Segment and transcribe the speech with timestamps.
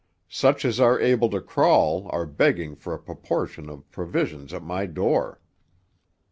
[0.31, 4.87] Such as are able to crawl are begging for a proportion of provisions at my
[4.87, 5.39] door.'